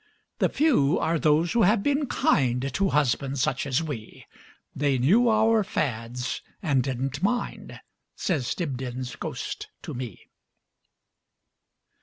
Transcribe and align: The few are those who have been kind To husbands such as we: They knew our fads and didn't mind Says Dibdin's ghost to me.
The 0.39 0.49
few 0.49 0.97
are 0.97 1.19
those 1.19 1.51
who 1.51 1.61
have 1.61 1.83
been 1.83 2.07
kind 2.07 2.73
To 2.73 2.89
husbands 2.89 3.39
such 3.39 3.67
as 3.67 3.83
we: 3.83 4.25
They 4.75 4.97
knew 4.97 5.29
our 5.29 5.63
fads 5.63 6.41
and 6.59 6.81
didn't 6.81 7.21
mind 7.21 7.79
Says 8.15 8.55
Dibdin's 8.55 9.15
ghost 9.15 9.67
to 9.83 9.93
me. 9.93 10.25